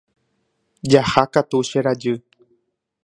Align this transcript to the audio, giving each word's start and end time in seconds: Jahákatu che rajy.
Jahákatu 0.91 1.59
che 1.69 1.79
rajy. 1.85 2.13